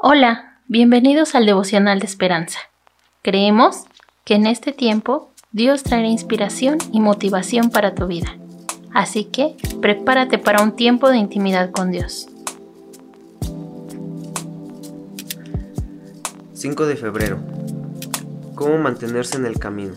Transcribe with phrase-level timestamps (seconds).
[0.00, 2.60] Hola, bienvenidos al devocional de esperanza.
[3.20, 3.82] Creemos
[4.24, 8.38] que en este tiempo Dios traerá inspiración y motivación para tu vida.
[8.94, 12.28] Así que prepárate para un tiempo de intimidad con Dios.
[16.52, 17.40] 5 de febrero.
[18.54, 19.94] ¿Cómo mantenerse en el camino?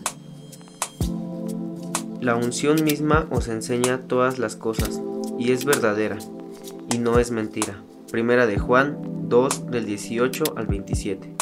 [2.22, 5.00] La unción misma os enseña todas las cosas,
[5.38, 6.18] y es verdadera,
[6.92, 7.84] y no es mentira.
[8.10, 11.34] Primera de Juan 2 del 18 al 27.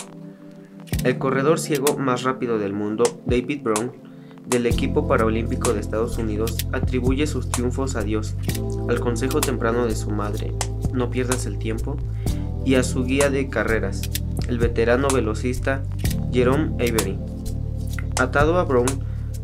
[1.04, 3.92] El corredor ciego más rápido del mundo, David Brown,
[4.46, 8.36] del equipo paralímpico de Estados Unidos, atribuye sus triunfos a Dios,
[8.88, 10.54] al consejo temprano de su madre,
[10.94, 11.98] no pierdas el tiempo,
[12.64, 14.04] y a su guía de carreras,
[14.48, 15.82] el veterano velocista
[16.32, 17.18] Jerome Avery.
[18.22, 18.86] Atado a Brown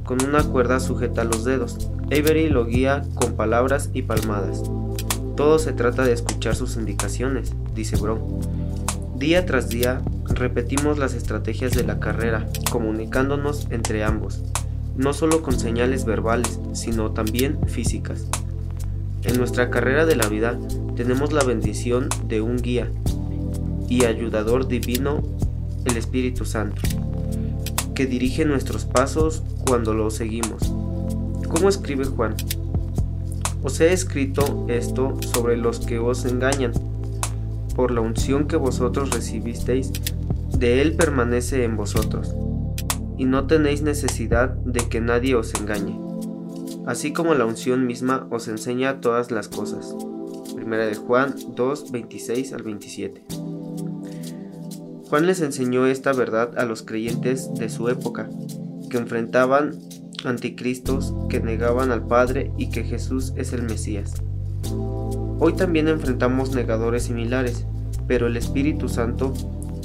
[0.03, 4.61] con una cuerda sujeta a los dedos, Avery lo guía con palabras y palmadas.
[5.35, 8.21] Todo se trata de escuchar sus indicaciones, dice Brown.
[9.17, 14.43] Día tras día repetimos las estrategias de la carrera, comunicándonos entre ambos,
[14.95, 18.27] no solo con señales verbales, sino también físicas.
[19.23, 20.57] En nuestra carrera de la vida
[20.95, 22.89] tenemos la bendición de un guía
[23.89, 25.21] y ayudador divino,
[25.83, 26.81] el Espíritu Santo,
[27.93, 30.73] que dirige nuestros pasos cuando lo seguimos.
[31.49, 32.35] ¿Cómo escribe Juan?
[33.65, 36.71] Os he escrito esto sobre los que os engañan.
[37.75, 39.91] Por la unción que vosotros recibisteis,
[40.55, 42.35] de él permanece en vosotros,
[43.17, 45.99] y no tenéis necesidad de que nadie os engañe.
[46.85, 49.95] Así como la unción misma os enseña todas las cosas.
[50.53, 53.23] Primera de Juan 2, 26 al 27.
[55.09, 58.29] Juan les enseñó esta verdad a los creyentes de su época,
[58.91, 59.71] que enfrentaban
[60.25, 64.21] anticristos que negaban al Padre y que Jesús es el Mesías.
[65.39, 67.65] Hoy también enfrentamos negadores similares,
[68.07, 69.33] pero el Espíritu Santo,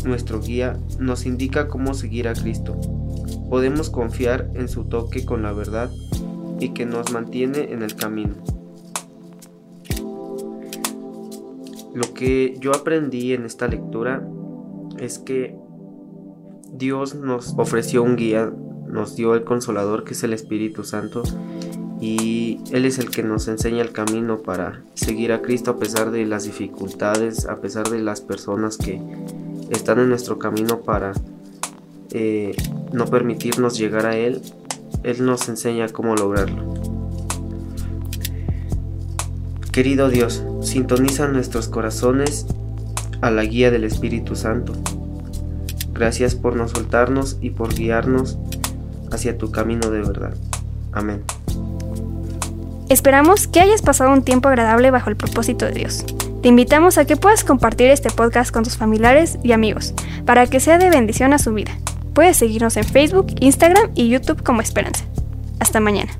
[0.05, 2.77] nuestro guía, nos indica cómo seguir a Cristo.
[3.48, 5.91] Podemos confiar en su toque con la verdad
[6.60, 8.34] y que nos mantiene en el camino.
[11.94, 14.26] Lo que yo aprendí en esta lectura
[14.98, 15.56] es que
[16.72, 18.53] Dios nos ofreció un guía
[18.93, 21.23] nos dio el consolador que es el Espíritu Santo
[22.01, 26.11] y Él es el que nos enseña el camino para seguir a Cristo a pesar
[26.11, 29.01] de las dificultades, a pesar de las personas que
[29.71, 31.12] están en nuestro camino para
[32.12, 32.56] eh,
[32.93, 34.41] no permitirnos llegar a Él.
[35.03, 36.75] Él nos enseña cómo lograrlo.
[39.72, 42.47] Querido Dios, sintoniza nuestros corazones
[43.21, 44.72] a la guía del Espíritu Santo.
[45.93, 48.39] Gracias por no soltarnos y por guiarnos
[49.10, 50.34] hacia tu camino de verdad.
[50.93, 51.22] Amén.
[52.88, 56.04] Esperamos que hayas pasado un tiempo agradable bajo el propósito de Dios.
[56.43, 59.94] Te invitamos a que puedas compartir este podcast con tus familiares y amigos
[60.26, 61.72] para que sea de bendición a su vida.
[62.15, 65.04] Puedes seguirnos en Facebook, Instagram y YouTube como Esperanza.
[65.60, 66.10] Hasta mañana.